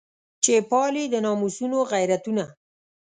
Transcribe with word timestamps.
چې 0.43 0.53
پالي 0.69 1.03
د 1.09 1.15
ناموسونو 1.25 1.77
غیرتونه. 1.91 2.45